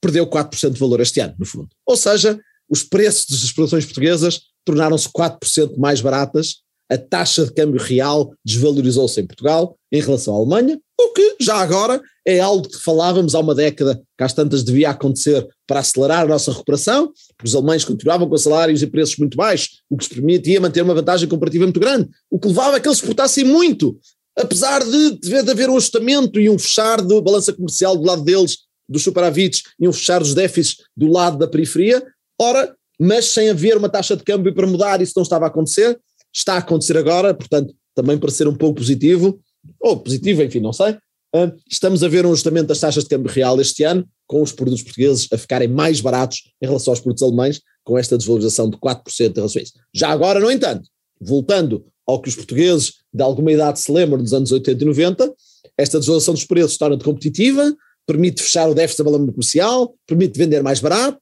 [0.02, 1.70] perdeu 4% de valor este ano, no fundo.
[1.86, 2.38] Ou seja,
[2.70, 6.63] os preços das exportações portuguesas tornaram-se 4% mais baratas
[6.94, 11.56] a taxa de câmbio real desvalorizou-se em Portugal em relação à Alemanha, o que já
[11.56, 16.22] agora é algo que falávamos há uma década que às tantas devia acontecer para acelerar
[16.22, 20.04] a nossa recuperação, porque os alemães continuavam com salários e preços muito baixos, o que
[20.04, 23.44] os permitia manter uma vantagem comparativa muito grande, o que levava a que eles exportassem
[23.44, 24.00] muito,
[24.38, 28.60] apesar de, de haver um ajustamento e um fechar da balança comercial do lado deles,
[28.88, 32.04] dos superávites, e um fechar dos déficits do lado da periferia,
[32.40, 36.00] ora, mas sem haver uma taxa de câmbio para mudar, isso não estava a acontecer,
[36.34, 39.40] está a acontecer agora, portanto, também para ser um pouco positivo,
[39.80, 40.92] ou positivo, enfim, não sei,
[41.36, 44.52] uh, estamos a ver um ajustamento das taxas de câmbio real este ano, com os
[44.52, 48.78] produtos portugueses a ficarem mais baratos em relação aos produtos alemães, com esta desvalorização de
[48.78, 49.74] 4% em relação a isso.
[49.94, 50.90] Já agora, no entanto,
[51.22, 55.34] voltando ao que os portugueses de alguma idade se lembram dos anos 80 e 90,
[55.78, 57.74] esta desvalorização dos preços torna-te competitiva,
[58.06, 61.20] permite fechar o déficit da balança comercial, permite vender mais barato,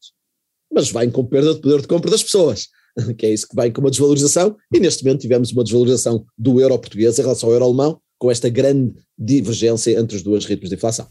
[0.74, 2.68] mas vem com perda de poder de compra das pessoas.
[3.18, 6.60] que é isso que vem com uma desvalorização, e neste momento tivemos uma desvalorização do
[6.60, 10.70] euro português em relação ao euro alemão, com esta grande divergência entre os dois ritmos
[10.70, 11.08] de inflação.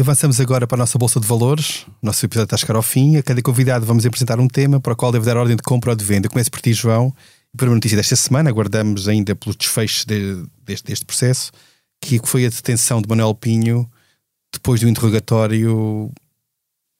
[0.00, 1.84] Avançamos agora para a nossa Bolsa de Valores.
[2.02, 3.18] O nosso episódio está a chegar ao fim.
[3.18, 5.90] A cada convidado vamos apresentar um tema para o qual deve dar ordem de compra
[5.90, 6.26] ou de venda.
[6.26, 7.14] Começo por ti, João,
[7.52, 11.52] A primeira notícia desta semana, aguardamos ainda pelo desfecho de, deste, deste processo,
[12.00, 13.86] que foi a detenção de Manuel Pinho
[14.50, 16.10] depois do interrogatório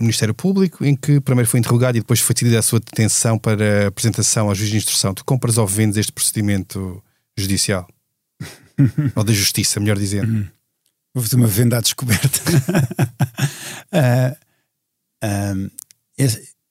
[0.00, 3.86] Ministério Público, em que primeiro foi interrogado e depois foi decidida a sua detenção para
[3.86, 5.14] apresentação ao juiz de instrução.
[5.14, 7.02] Tu compras ou vendes este procedimento
[7.36, 7.86] judicial?
[9.14, 10.32] ou da justiça, melhor dizendo.
[10.32, 10.48] Uhum.
[11.14, 12.40] Vou fazer uma venda à descoberta.
[13.94, 14.36] uh,
[15.24, 15.70] uh,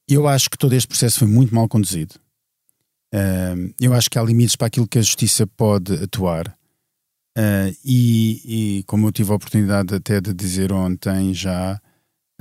[0.07, 2.15] eu acho que todo este processo foi muito mal conduzido.
[3.13, 6.53] Uh, eu acho que há limites para aquilo que a justiça pode atuar.
[7.83, 11.81] E, e, como eu tive a oportunidade até de dizer ontem já,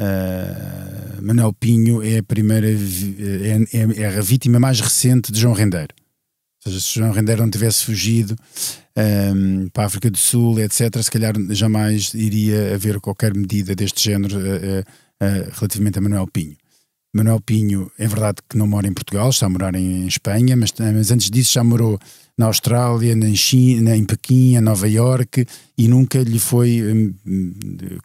[0.03, 5.55] Uh, Manuel Pinho é a primeira é, é, é, a vítima mais recente de João
[5.55, 5.95] Rendeiro.
[6.65, 8.37] Ou seja, se João Rendeiro não tivesse fugido
[8.97, 14.03] um, para a África do Sul, etc., se calhar jamais iria haver qualquer medida deste
[14.03, 16.57] género uh, uh, relativamente a Manuel Pinho.
[17.15, 20.73] Manuel Pinho, é verdade que não mora em Portugal, está a morar em Espanha, mas,
[20.79, 21.99] mas antes disso já morou
[22.39, 25.47] na Austrália, na China, em Pequim, em Nova Iorque
[25.77, 27.15] e nunca lhe foi hum,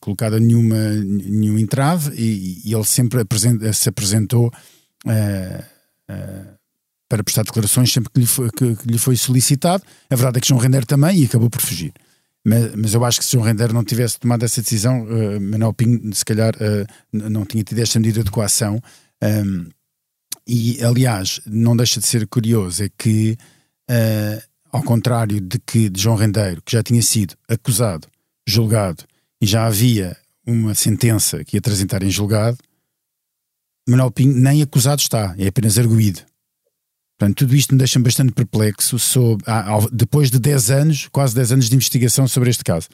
[0.02, 3.24] colocada nenhuma, nenhum entrave e, e ele sempre
[3.74, 5.64] se apresentou uh,
[6.12, 6.58] uh,
[7.08, 9.84] para prestar declarações sempre que lhe, foi, que, que lhe foi solicitado.
[10.10, 11.94] A verdade é que João Render também e acabou por fugir.
[12.50, 15.74] Mas, mas, eu acho que se João Render não tivesse tomado essa decisão, uh, Manuel
[15.74, 18.82] Pinho, se calhar, uh, não tinha tido esta medida de coação.
[19.22, 19.70] Um,
[20.48, 23.38] e, aliás, não deixa de ser curioso é que,
[23.92, 28.08] uh, ao contrário de que de João Rendeiro, que já tinha sido acusado,
[28.48, 29.04] julgado
[29.42, 32.58] e já havia uma sentença que ia transitar em julgado,
[33.90, 36.22] Manuel Pinho nem acusado está, é apenas arguído.
[37.18, 39.44] Portanto, tudo isto me deixa bastante perplexo sobre,
[39.92, 42.88] depois de 10 anos, quase 10 anos de investigação sobre este caso.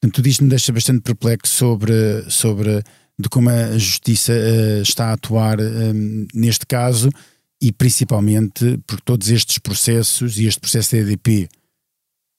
[0.00, 2.82] Portanto, tudo isto me deixa bastante perplexo sobre, sobre
[3.18, 7.08] de como a justiça uh, está a atuar um, neste caso
[7.60, 11.48] e principalmente por todos estes processos e este processo da EDP.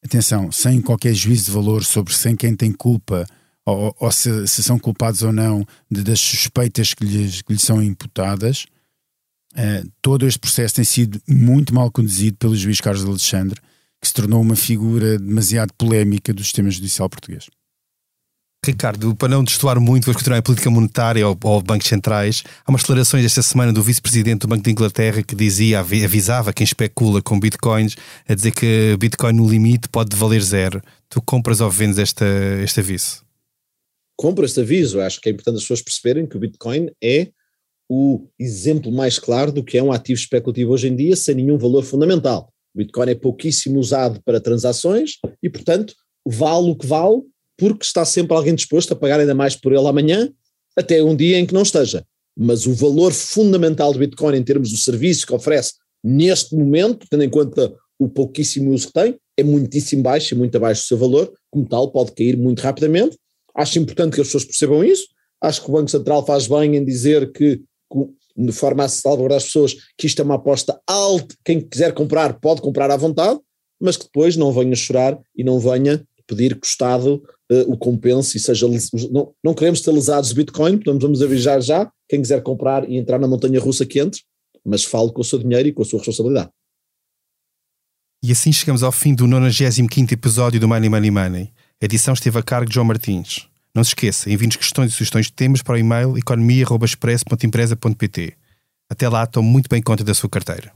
[0.06, 3.26] Atenção, sem qualquer juízo de valor sobre sem quem tem culpa
[3.66, 7.64] ou, ou se, se, são culpados ou não de, das suspeitas que lhes, que lhes
[7.64, 8.68] são imputadas
[9.56, 13.60] Uh, todo este processo tem sido muito mal conduzido pelo juiz Carlos Alexandre,
[14.02, 17.48] que se tornou uma figura demasiado polémica do sistema judicial português.
[18.66, 22.44] Ricardo, para não destoar muito, vamos continuar a política monetária ou, ou bancos centrais.
[22.66, 26.64] Há umas declarações esta semana do vice-presidente do Banco de Inglaterra que dizia, avisava quem
[26.64, 27.96] especula com bitcoins,
[28.28, 30.82] a dizer que bitcoin no limite pode valer zero.
[31.08, 32.26] Tu compras ou vendes esta,
[32.64, 33.24] este aviso?
[34.18, 35.00] Compro este aviso.
[35.00, 37.30] Acho que é importante as pessoas perceberem que o bitcoin é
[37.90, 41.58] o exemplo mais claro do que é um ativo especulativo hoje em dia sem nenhum
[41.58, 42.52] valor fundamental.
[42.74, 45.94] O Bitcoin é pouquíssimo usado para transações e, portanto,
[46.26, 47.22] vale o que vale
[47.58, 50.30] porque está sempre alguém disposto a pagar ainda mais por ele amanhã,
[50.76, 52.06] até um dia em que não esteja.
[52.38, 57.24] Mas o valor fundamental do Bitcoin em termos do serviço que oferece neste momento, tendo
[57.24, 60.98] em conta o pouquíssimo uso que tem, é muitíssimo baixo e muito abaixo do seu
[60.98, 63.18] valor, como tal pode cair muito rapidamente.
[63.56, 65.08] Acho importante que as pessoas percebam isso.
[65.42, 67.62] Acho que o Banco Central faz bem em dizer que
[68.38, 72.40] de forma a salvaguardar as pessoas, que isto é uma aposta alta, quem quiser comprar
[72.40, 73.40] pode comprar à vontade,
[73.80, 77.78] mas que depois não venha chorar e não venha pedir que o Estado uh, o
[77.78, 78.68] compense e seja,
[79.12, 82.98] não, não queremos ter lesados de Bitcoin, portanto vamos avisar já, quem quiser comprar e
[82.98, 84.22] entrar na montanha russa que entre,
[84.66, 86.50] mas fale com o seu dinheiro e com a sua responsabilidade.
[88.24, 91.54] E assim chegamos ao fim do 95 episódio do Money Money Money.
[91.82, 93.48] A edição esteve a cargo de João Martins.
[93.76, 98.34] Não se esqueça, envie-nos questões e sugestões de temas para o e-mail economia.express.empresa.pt.
[98.90, 100.72] Até lá, tome muito bem conta da sua carteira.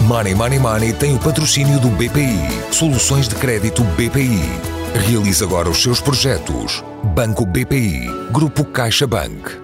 [0.00, 2.72] Money Money Money tem o patrocínio do BPI.
[2.72, 4.40] Soluções de crédito BPI.
[5.08, 6.84] Realize agora os seus projetos.
[7.14, 8.06] Banco BPI.
[8.30, 9.63] Grupo CaixaBank.